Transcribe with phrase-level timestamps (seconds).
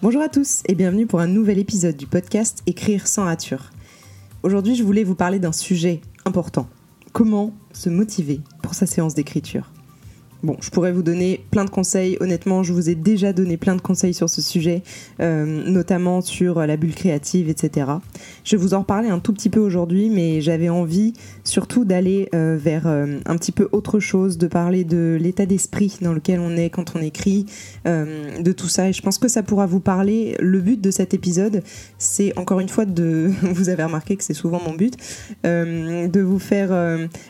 [0.00, 3.72] Bonjour à tous et bienvenue pour un nouvel épisode du podcast Écrire sans rature.
[4.44, 6.68] Aujourd'hui, je voulais vous parler d'un sujet important.
[7.12, 9.72] Comment se motiver pour sa séance d'écriture?
[10.44, 12.16] Bon, je pourrais vous donner plein de conseils.
[12.20, 14.84] Honnêtement, je vous ai déjà donné plein de conseils sur ce sujet,
[15.20, 17.90] euh, notamment sur la bulle créative, etc.
[18.44, 21.12] Je vais vous en reparler un tout petit peu aujourd'hui, mais j'avais envie
[21.42, 25.98] surtout d'aller euh, vers euh, un petit peu autre chose, de parler de l'état d'esprit
[26.02, 27.46] dans lequel on est quand on écrit,
[27.84, 28.88] de tout ça.
[28.88, 30.36] Et je pense que ça pourra vous parler.
[30.38, 31.62] Le but de cet épisode,
[31.96, 34.94] c'est encore une fois de, vous avez remarqué que c'est souvent mon but,
[35.44, 36.70] de vous faire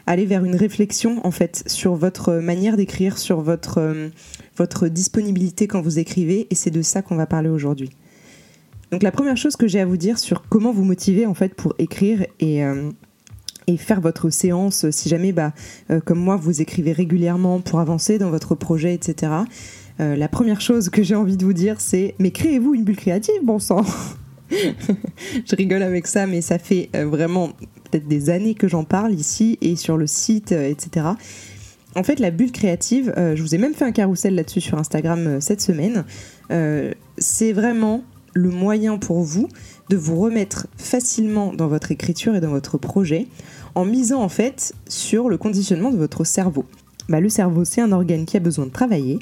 [0.07, 4.09] aller vers une réflexion en fait sur votre manière d'écrire sur votre, euh,
[4.57, 7.91] votre disponibilité quand vous écrivez, et c'est de ça qu'on va parler aujourd'hui.
[8.91, 11.55] Donc la première chose que j'ai à vous dire sur comment vous motiver en fait
[11.55, 12.91] pour écrire et, euh,
[13.67, 15.53] et faire votre séance, si jamais, bah,
[15.91, 19.33] euh, comme moi, vous écrivez régulièrement pour avancer dans votre projet, etc.
[19.99, 23.41] la première chose que j'ai envie de vous dire, c'est mais créez-vous une bulle créative,
[23.43, 23.85] bon sang
[24.51, 27.49] Je rigole avec ça, mais ça fait vraiment
[27.91, 31.09] peut-être des années que j'en parle ici et sur le site, etc.
[31.97, 34.79] En fait, la bulle créative, euh, je vous ai même fait un carrousel là-dessus sur
[34.79, 36.05] Instagram euh, cette semaine,
[36.51, 38.03] euh, c'est vraiment
[38.35, 39.49] le moyen pour vous
[39.89, 43.27] de vous remettre facilement dans votre écriture et dans votre projet
[43.75, 46.67] en misant en fait sur le conditionnement de votre cerveau.
[47.09, 49.19] Bah, le cerveau, c'est un organe qui a besoin de travailler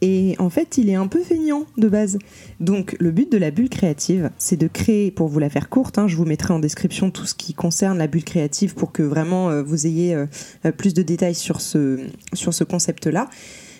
[0.00, 2.18] et en fait, il est un peu feignant de base.
[2.60, 5.98] Donc, le but de la bulle créative, c'est de créer, pour vous la faire courte,
[5.98, 9.02] hein, je vous mettrai en description tout ce qui concerne la bulle créative pour que
[9.02, 10.26] vraiment euh, vous ayez euh,
[10.64, 11.98] euh, plus de détails sur ce,
[12.32, 13.28] sur ce concept-là.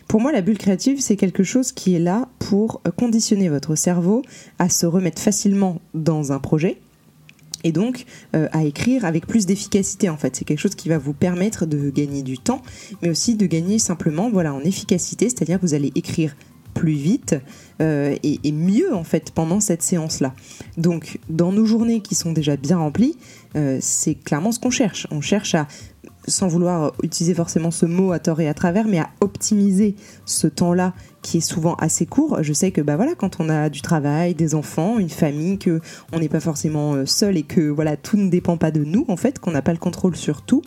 [0.08, 4.22] Pour moi, la bulle créative, c'est quelque chose qui est là pour conditionner votre cerveau
[4.58, 6.78] à se remettre facilement dans un projet,
[7.64, 10.36] et donc euh, à écrire avec plus d'efficacité en fait.
[10.36, 12.62] C'est quelque chose qui va vous permettre de gagner du temps,
[13.02, 16.34] mais aussi de gagner simplement voilà en efficacité, c'est-à-dire que vous allez écrire
[16.74, 17.34] plus vite
[17.80, 20.32] euh, et, mieux en fait pendant cette séance là.
[20.76, 23.16] Donc dans nos journées qui sont déjà bien remplies,
[23.56, 25.06] euh, c'est clairement ce qu'on cherche.
[25.10, 25.66] On cherche à
[26.28, 30.46] sans vouloir utiliser forcément ce mot à tort et à travers, mais à optimiser ce
[30.46, 30.94] temps-là
[31.28, 32.38] qui est souvent assez court.
[32.42, 35.82] Je sais que bah voilà, quand on a du travail, des enfants, une famille, que
[36.14, 39.04] on n'est pas forcément euh, seul et que voilà tout ne dépend pas de nous
[39.08, 40.62] en fait, qu'on n'a pas le contrôle sur tout.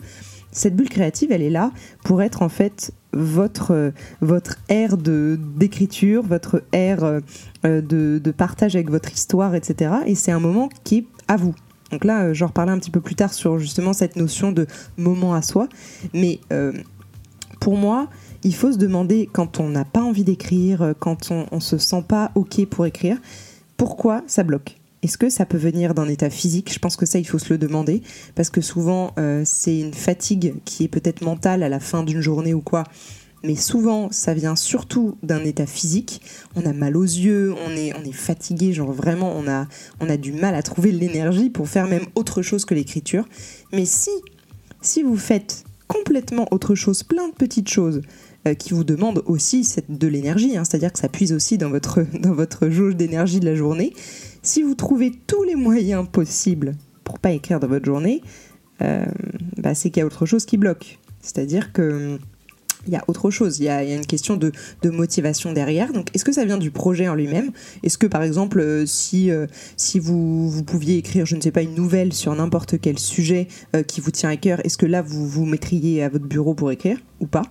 [0.52, 1.72] Cette bulle créative, elle est là
[2.04, 3.90] pour être en fait votre euh,
[4.20, 7.20] votre aire de d'écriture, votre aire euh,
[7.64, 9.92] de, de partage avec votre histoire, etc.
[10.06, 11.56] Et c'est un moment qui est à vous.
[11.90, 15.34] Donc là, j'en reparlerai un petit peu plus tard sur justement cette notion de moment
[15.34, 15.68] à soi.
[16.14, 16.40] Mais
[17.60, 18.08] pour moi,
[18.42, 21.78] il faut se demander quand on n'a pas envie d'écrire, euh, quand on, ne se
[21.78, 23.18] sent pas ok pour écrire,
[23.76, 24.76] pourquoi ça bloque?
[25.02, 26.72] Est-ce que ça peut venir d'un état physique?
[26.72, 28.02] Je pense que ça, il faut se le demander,
[28.36, 29.12] parce que souvent,
[29.44, 32.84] c'est une fatigue qui est peut-être mentale à la fin d'une journée ou quoi,
[33.44, 36.20] mais souvent ça vient surtout d'un état physique.
[36.54, 39.66] On a mal aux yeux, on est, on est fatigué, genre vraiment on a,
[40.00, 43.26] on a du mal à trouver l'énergie pour faire même autre chose que l'écriture.
[43.72, 44.10] Mais si,
[44.80, 48.02] si vous faites complètement autre chose, plein de petites choses
[48.46, 52.00] euh, qui vous demandent aussi de l'énergie, hein, c'est-à-dire que ça puise aussi dans votre,
[52.18, 53.92] dans votre jauge d'énergie de la journée,
[54.42, 58.22] si vous trouvez tous les moyens possibles pour pas écrire dans votre journée,
[58.80, 59.04] euh,
[59.58, 60.98] bah, c'est qu'il y a autre chose qui bloque.
[61.20, 62.18] C'est-à-dire que
[62.86, 64.52] il y a autre chose, il y a, une question de,
[64.84, 65.92] motivation derrière.
[65.92, 67.50] Donc, est-ce que ça vient du projet en lui-même?
[67.82, 71.50] Est-ce que, par exemple, euh, si, euh, si vous, vous pouviez écrire, je ne sais
[71.50, 74.86] pas, une nouvelle sur n'importe quel sujet euh, qui vous tient à cœur, est-ce que
[74.86, 77.42] là, vous vous mettriez à votre bureau pour écrire ou pas?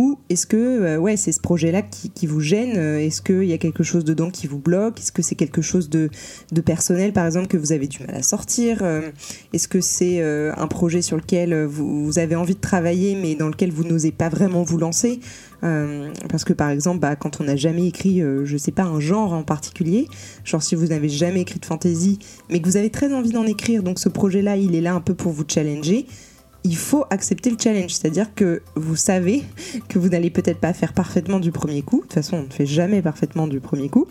[0.00, 3.52] Ou est-ce que euh, ouais, c'est ce projet-là qui, vous gêne euh, Est-ce qu'il y
[3.52, 6.08] a quelque chose dedans qui vous bloque Est-ce que c'est quelque chose de,
[6.64, 9.10] personnel, par exemple, que vous avez du mal à sortir euh,
[9.52, 13.72] Est-ce que c'est un projet sur lequel vous, avez envie de travailler, mais dans lequel
[13.72, 15.20] vous n'osez pas vraiment vous lancer
[15.60, 19.34] Parce que, par exemple, bah, quand on n'a jamais écrit, je sais pas, un genre
[19.34, 20.06] en particulier,
[20.44, 22.18] genre si vous n'avez jamais écrit de fantasy,
[22.48, 25.02] mais que vous avez très envie d'en écrire, donc ce projet-là, il est là un
[25.02, 26.06] peu pour vous challenger
[26.64, 27.94] il faut accepter le challenge.
[27.94, 29.44] C'est-à-dire que vous savez
[29.88, 31.98] que vous n'allez peut-être pas faire parfaitement du premier coup.
[31.98, 34.06] De toute façon, on ne fait jamais parfaitement du premier coup.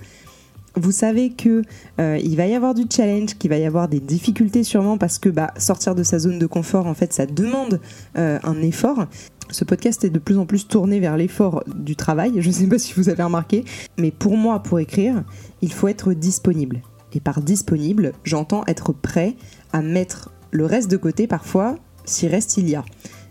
[0.76, 1.64] Vous savez que
[2.00, 5.30] euh, va y avoir du challenge, qu'il va y avoir des difficultés sûrement parce que
[5.30, 7.82] bah, sortir de sa zone de confort, en fait, ça demande
[8.18, 9.06] euh, un effort.
[9.52, 12.34] Ce podcast est de plus en plus tourné vers l'effort du travail.
[12.40, 13.66] Je ne sais pas si vous avez remarqué,
[13.98, 15.24] mais pour moi, pour écrire,
[15.62, 16.82] il faut être disponible.
[17.14, 19.36] Et par disponible, j'entends être prêt
[19.74, 21.78] à mettre le reste de côté parfois
[22.10, 22.84] s'il reste, il y a.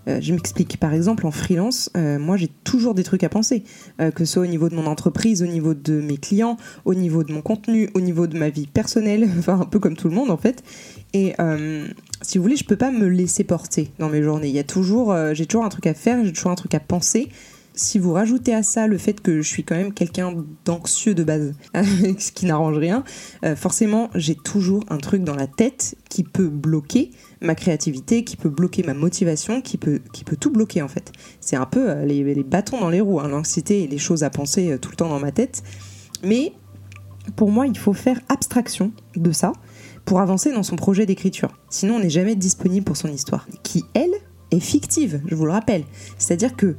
[0.08, 0.78] Euh, je m'explique.
[0.78, 3.64] Par exemple, en freelance, euh, moi j'ai toujours des trucs à penser,
[4.00, 6.94] euh, que ce soit au niveau de mon entreprise, au niveau de mes clients, au
[6.94, 10.08] niveau de mon contenu, au niveau de ma vie personnelle, enfin un peu comme tout
[10.08, 10.62] le monde en fait.
[11.14, 11.34] Et
[12.20, 14.48] si vous voulez, je peux pas me laisser porter dans mes journées.
[14.48, 16.80] Il y a toujours, j'ai toujours un truc à faire, j'ai toujours un truc à
[16.80, 17.28] penser.
[17.74, 20.34] si vous rajoutez à ça le fait que je suis quand même quelqu'un
[20.66, 23.04] d'anxieux de base, ce qui n'arrange rien,
[23.56, 28.48] forcément j'ai toujours un truc dans la tête qui peut bloquer ma créativité, qui peut
[28.48, 31.12] bloquer ma motivation, qui peut, qui tout bloquer en fait.
[31.40, 34.30] C'est un peu euh, les, bâtons dans les roues, hein, l'anxiété et les choses à
[34.30, 35.62] penser euh, tout le temps dans ma tête.
[36.22, 36.52] Mais
[37.36, 39.52] pour moi, il faut faire abstraction de ça
[40.04, 41.50] pour avancer dans son projet d'écriture.
[41.68, 44.14] Sinon, on n'est jamais disponible pour son histoire, qui, elle,
[44.50, 45.84] est fictive, je vous le rappelle.
[46.16, 46.76] C'est-à-dire que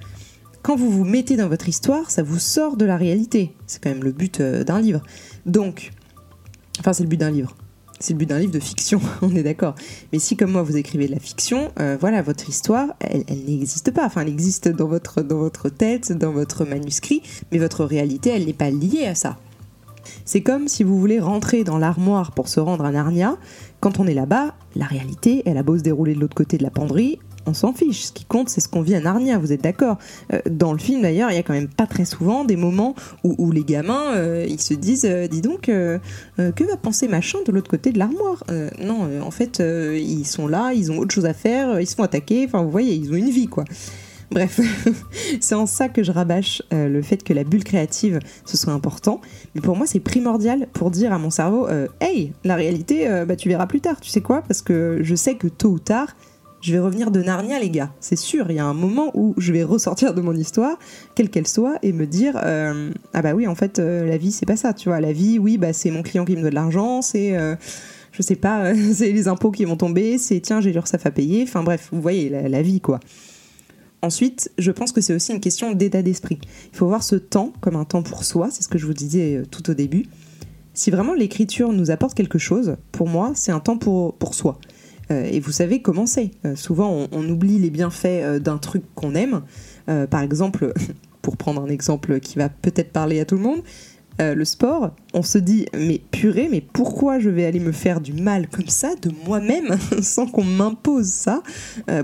[0.62, 3.56] quand vous vous mettez dans votre histoire, ça vous sort de la réalité.
[3.68, 5.02] C'est quand même le but euh, d'un livre.
[5.46, 5.92] Donc,
[6.80, 7.56] enfin, c'est le but d'un livre.
[8.00, 9.76] C'est le but d'un livre de fiction, on est d'accord.
[10.14, 13.92] Mais si, comme moi, vous écrivez de la fiction, euh, voilà, votre histoire, elle, n'existe
[13.92, 14.06] pas.
[14.06, 18.46] Enfin, elle existe dans votre, dans votre tête, dans votre manuscrit, mais votre réalité, elle
[18.46, 19.38] n'est pas liée à ça.
[20.26, 23.38] C'est comme si vous voulez rentrer dans l'armoire pour se rendre à Narnia.
[23.80, 26.64] Quand on est là-bas, la réalité, elle a beau se dérouler de l'autre côté de
[26.64, 28.06] la penderie, on s'en fiche.
[28.06, 29.98] Ce qui compte, c'est ce qu'on vit à Narnia, vous êtes d'accord
[30.34, 32.96] euh, Dans le film, d'ailleurs, il y a quand même pas très souvent des moments
[33.24, 36.00] où, les gamins, euh, ils se disent, euh, dis donc, que
[36.38, 38.44] va penser machin de l'autre côté de l'armoire
[38.80, 42.04] Non, en fait, ils sont là, ils ont autre chose à faire, ils se font
[42.04, 43.66] attaquer, enfin, vous voyez, ils ont une vie, quoi.
[44.32, 44.60] Bref,
[45.42, 49.22] c'est en ça que je rabâche le fait que la bulle créative, ce soit important.
[49.56, 51.68] Mais pour moi, c'est primordial pour dire à mon cerveau,
[52.00, 54.44] hey, la réalité, bah, tu verras plus tard, tu sais quoi?
[54.44, 56.16] Parce que je sais que tôt ou tard,
[56.62, 57.92] je vais revenir de Narnia, les gars.
[58.00, 60.78] C'est sûr, il y a un moment où je vais ressortir de mon histoire,
[61.16, 64.32] quelle qu'elle soit, et me dire euh, Ah bah oui, en fait, euh, la vie,
[64.32, 65.00] c'est pas ça, tu vois.
[65.00, 67.38] La vie, oui, bah c'est mon client qui me doit de l'argent, c'est.
[67.38, 67.56] Euh,
[68.12, 71.44] je sais pas, c'est les impôts qui vont tomber, c'est tiens, j'ai l'URSSAF à payer.
[71.44, 73.00] Enfin bref, vous voyez, la, vie, quoi.
[74.02, 76.40] Ensuite, je pense que c'est aussi une question d'état d'esprit.
[76.74, 78.94] Il faut voir ce temps comme un temps pour soi, c'est ce que je vous
[78.94, 80.06] disais tout au début.
[80.74, 84.60] Si vraiment l'écriture nous apporte quelque chose, pour moi, c'est un temps pour, pour soi.
[85.12, 86.32] Euh, et vous savez comment c'est.
[86.46, 89.42] Euh, souvent, on, oublie les bienfaits euh, d'un truc qu'on aime.
[90.10, 90.74] par exemple,
[91.22, 93.62] pour prendre un exemple qui va peut-être parler à tout le monde,
[94.22, 98.12] le sport, on se dit mais purée, mais pourquoi je vais aller me faire du
[98.12, 101.42] mal comme ça de moi-même sans qu'on m'impose ça?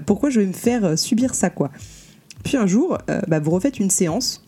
[0.05, 1.71] Pourquoi je vais me faire subir ça quoi?
[2.45, 2.97] Puis un jour,
[3.27, 4.44] bah, vous refaites une séance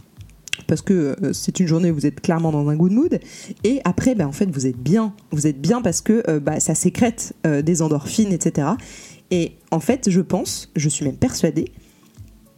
[0.65, 3.19] parce que euh, c'est une journée où vous êtes clairement dans un good mood.
[3.63, 5.13] Et après ben, en fait vous êtes bien.
[5.31, 8.69] Vous êtes bien parce que euh, bah, ça sécrète euh, des endorphines etc
[9.29, 11.71] et en fait je pense je suis même persuadée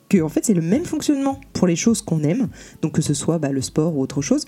[0.07, 2.47] que en fait c'est le même fonctionnement pour les choses qu'on aime.
[2.81, 4.45] Donc que ce soit bah, le sport ou autre chose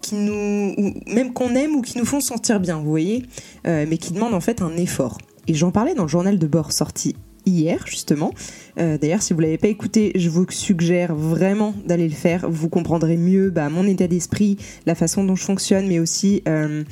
[0.00, 0.74] qui nous
[1.06, 3.24] même qu'on aime ou qui nous font sentir bien vous voyez
[3.64, 5.18] mais qui demandent en fait un effort.
[5.48, 7.16] Et j'en parlais dans le journal de bord sorti
[7.48, 8.32] hier justement.
[8.78, 12.48] Euh, d'ailleurs, si vous l'avez pas écouté, je vous suggère vraiment d'aller le faire.
[12.48, 14.56] Vous comprendrez mieux bah, mon état d'esprit,
[14.86, 16.84] la façon dont je fonctionne, mais aussi euh,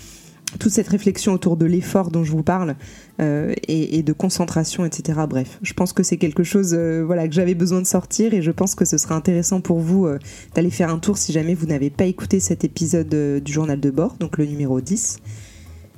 [0.58, 2.76] toute cette réflexion autour de l'effort dont je vous parle
[3.20, 5.20] euh, et, de concentration, etc.
[5.28, 8.74] Bref, je pense que c'est quelque chose que j'avais besoin de sortir et je pense
[8.74, 10.08] que ce sera intéressant pour vous
[10.54, 13.90] d'aller faire un tour si jamais vous n'avez pas écouté cet épisode du journal de
[13.90, 15.18] bord, donc le numéro 10.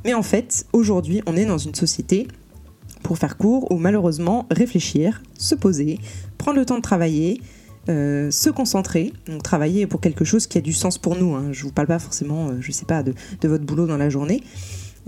[0.04, 2.28] Mais en fait, aujourd'hui, on est dans une société
[3.08, 5.98] pour faire court, ou malheureusement réfléchir, se poser,
[6.36, 7.40] prendre le temps de travailler,
[7.88, 11.34] euh, se concentrer, donc travailler pour quelque chose qui a du sens pour nous.
[11.34, 11.46] Hein.
[11.52, 13.14] Je vous parle pas forcément, euh, je sais pas, de,
[13.44, 14.42] votre boulot dans la journée.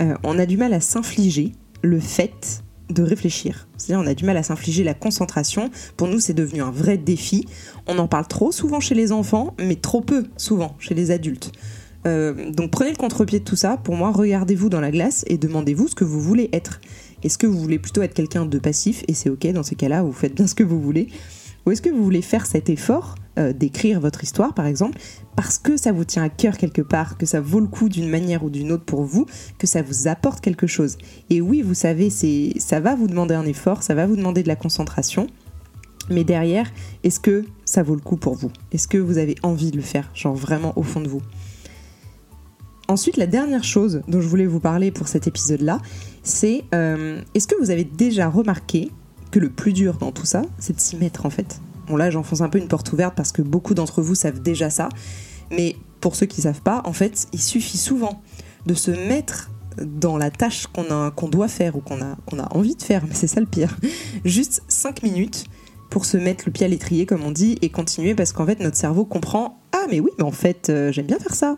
[0.00, 1.52] Euh, on a du mal à s'infliger
[1.82, 3.68] le fait de réfléchir.
[3.76, 5.70] C'est-à-dire, on a du mal à s'infliger la concentration.
[5.98, 7.44] Pour nous, c'est devenu un vrai défi.
[7.86, 11.52] On en parle trop souvent chez les enfants, mais trop peu souvent chez les adultes.
[12.06, 13.76] donc prenez le contre-pied de tout ça.
[13.76, 16.80] Pour moi, regardez-vous dans la glace et demandez-vous ce que vous voulez être.
[17.22, 20.02] Est-ce que vous voulez plutôt être quelqu'un de passif et c'est ok dans ces cas-là,
[20.02, 21.08] vous faites bien ce que vous voulez.
[21.66, 24.98] Ou est-ce que vous voulez faire cet effort euh, d'écrire votre histoire par exemple
[25.36, 28.08] parce que ça vous tient à cœur quelque part, que ça vaut le coup d'une
[28.08, 29.26] manière ou d'une autre pour vous,
[29.58, 30.96] que ça vous apporte quelque chose?
[31.28, 34.42] Et oui, vous savez, c'est ça va vous demander un effort, ça va vous demander
[34.42, 35.26] de la concentration.
[36.10, 36.70] Mais derrière,
[37.04, 38.50] est-ce que ça vaut le coup pour vous?
[38.72, 41.22] Est-ce que vous avez envie de le faire, genre vraiment au fond de vous?
[42.90, 45.78] Ensuite, la dernière chose dont je voulais vous parler pour cet épisode-là,
[46.24, 48.90] c'est euh, est-ce que vous avez déjà remarqué
[49.30, 51.60] que le plus dur dans tout ça, c'est de s'y mettre en fait?
[51.86, 54.70] Bon là, j'enfonce un peu une porte ouverte parce que beaucoup d'entre vous savent déjà
[54.70, 54.88] ça,
[55.52, 58.22] mais pour ceux qui ne savent pas, en fait, il suffit souvent
[58.66, 62.74] de se mettre dans la tâche qu'on doit faire ou qu'on a, qu'on a envie
[62.74, 63.78] de faire, mais c'est ça le pire.
[64.24, 65.44] Juste 5 minutes
[65.90, 68.58] pour se mettre le pied à l'étrier, comme on dit, et continuer parce qu'en fait,
[68.58, 71.56] notre cerveau comprend Ah, mais oui, mais en fait, euh, j'aime bien faire ça.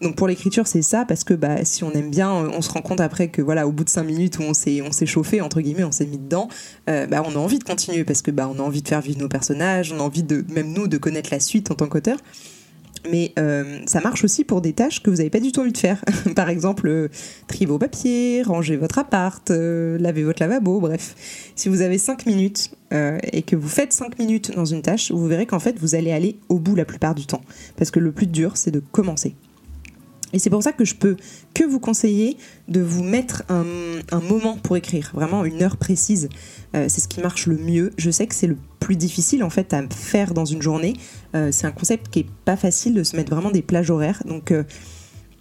[0.00, 2.82] Donc pour l'écriture, c'est ça, parce que bah, si on aime bien, on se rend
[2.82, 5.40] compte après que voilà, au bout de cinq minutes où on s'est, on s'est chauffé,
[5.40, 6.48] entre guillemets, on s'est mis dedans,
[6.88, 9.00] euh, bah, on a envie de continuer, parce que bah, on a envie de faire
[9.00, 11.88] vivre nos personnages, on a envie de, même nous, de connaître la suite en tant
[11.88, 12.18] qu'auteur.
[13.10, 15.72] Mais euh, ça marche aussi pour des tâches que vous n'avez pas du tout envie
[15.72, 16.04] de faire.
[16.36, 17.08] Par exemple, euh,
[17.46, 21.14] trier vos papiers, ranger votre appart, euh, laver votre lavabo, bref.
[21.54, 22.70] Si vous avez 5 minutes
[23.32, 26.10] et que vous faites 5 minutes dans une tâche, vous verrez qu'en fait, vous allez
[26.10, 27.42] aller au bout la plupart du temps.
[27.76, 29.34] Parce que le plus dur, c'est de commencer.
[30.32, 31.16] Et c'est pour ça que je peux
[31.54, 32.36] que vous conseiller
[32.68, 36.28] de vous mettre un, moment pour écrire, vraiment une heure précise.
[36.74, 37.92] Euh, c'est ce qui marche le mieux.
[37.96, 40.94] Je sais que c'est le plus difficile en fait à faire dans une journée.
[41.34, 44.22] Euh, c'est un concept qui est pas facile de se mettre vraiment des plages horaires.
[44.26, 44.64] Donc euh,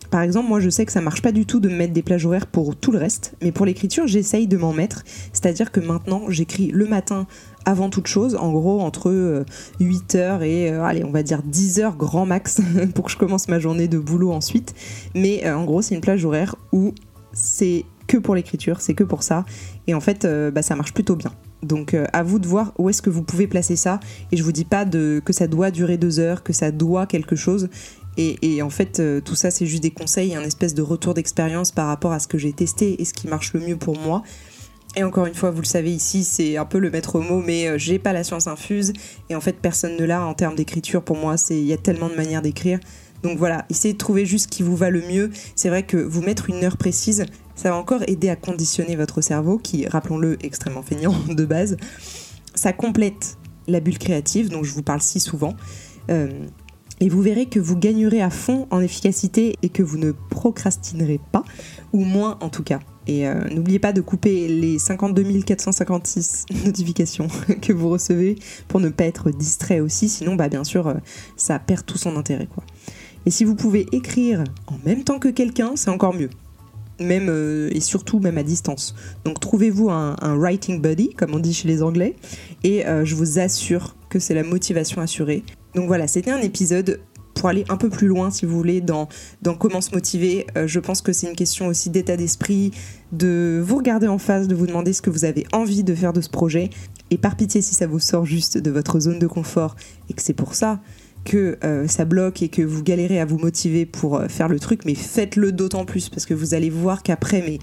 [0.09, 2.01] par exemple, moi je sais que ça marche pas du tout de me mettre des
[2.01, 5.03] plages horaires pour tout le reste, mais pour l'écriture, j'essaye de m'en mettre.
[5.33, 7.27] C'est-à-dire que maintenant, j'écris le matin
[7.67, 9.43] avant toute chose, en gros entre
[9.81, 12.61] 8h euh, et euh, allez, on va dire 10h grand max
[12.95, 14.73] pour que je commence ma journée de boulot ensuite.
[15.15, 16.93] Mais euh, en gros, c'est une plage horaire où
[17.33, 19.43] c'est que pour l'écriture, c'est que pour ça.
[19.85, 21.33] Et en fait, bah, ça marche plutôt bien.
[21.61, 23.99] Donc à vous de voir où est-ce que vous pouvez placer ça.
[24.31, 27.35] Et je vous dis pas que ça doit durer deux heures, que ça doit quelque
[27.35, 27.67] chose.
[28.17, 31.87] Et, en fait, tout ça, c'est juste des conseils, un espèce de retour d'expérience par
[31.87, 34.23] rapport à ce que j'ai testé et ce qui marche le mieux pour moi.
[34.97, 37.67] Et encore une fois, vous le savez ici, c'est un peu le maître mot, mais
[37.67, 38.93] euh, j'ai pas la science infuse.
[39.29, 41.03] Et en fait, personne ne l'a en termes d'écriture.
[41.03, 42.79] Pour moi, il y a tellement de manières d'écrire.
[43.21, 45.29] Donc voilà, essayez de trouver juste ce qui vous va le mieux.
[45.55, 49.21] C'est vrai que vous mettre une heure précise, ça va encore aider à conditionner votre
[49.21, 51.77] cerveau, qui, rappelons-le, extrêmement feignant de base.
[52.55, 55.55] Ça complète la bulle créative, dont je vous parle si souvent.
[56.09, 56.45] Euh,
[56.99, 61.19] et vous verrez que vous gagnerez à fond en efficacité et que vous ne procrastinerez
[61.31, 61.43] pas,
[61.93, 62.79] ou moins en tout cas.
[63.07, 67.27] Et euh, n'oubliez pas de couper les 52 456 notifications
[67.61, 68.35] que vous recevez
[68.67, 70.95] pour ne pas être distrait aussi, sinon bah, bien sûr euh,
[71.37, 72.47] ça perd tout son intérêt.
[72.47, 72.63] Quoi.
[73.25, 76.29] Et si vous pouvez écrire en même temps que quelqu'un, c'est encore mieux.
[76.99, 78.95] Même euh, et surtout même à distance.
[79.23, 82.15] Donc trouvez-vous un, writing buddy, comme on dit chez les Anglais,
[82.63, 85.43] et je vous assure que c'est la motivation assurée.
[85.77, 87.01] Donc voilà, c'était un épisode
[87.35, 89.07] pour aller un peu plus loin, si vous voulez, dans,
[89.59, 92.71] comment se motiver, euh, je pense que c'est une question aussi d'état d'esprit,
[93.11, 96.13] de vous regarder en face, de vous demander ce que vous avez envie de faire
[96.13, 96.71] de ce projet.
[97.11, 99.75] Et par pitié, si ça vous sort juste de votre zone de confort
[100.09, 100.79] et que c'est pour ça
[101.25, 104.57] que euh, ça bloque et que vous galérez à vous motiver pour euh, faire le
[104.57, 107.59] truc, mais faites-le d'autant plus parce que vous allez voir qu'après, mais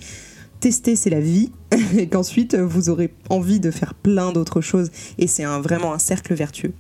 [0.60, 1.50] tester c'est la vie
[1.98, 6.32] et qu'ensuite vous aurez envie de faire plein d'autres choses et c'est vraiment un cercle
[6.32, 6.74] vertueux.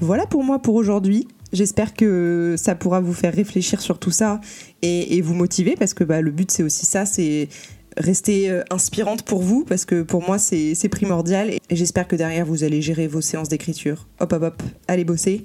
[0.00, 1.28] Voilà pour moi pour aujourd'hui.
[1.52, 4.40] J'espère que ça pourra vous faire réfléchir sur tout ça
[4.82, 7.48] et, vous motiver parce que bah, le but c'est aussi ça, c'est
[7.96, 12.62] rester euh, inspirante pour vous parce que pour moi c'est primordial j'espère que derrière vous
[12.62, 14.06] allez gérer vos séances d'écriture.
[14.20, 15.42] Hop hop hop, allez bosser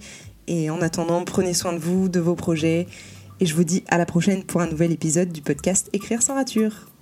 [0.47, 2.87] et en attendant prenez soin de vous, de vos projets
[3.39, 6.35] et je vous dis à la prochaine pour un nouvel épisode du podcast Écrire sans
[6.35, 6.94] rature.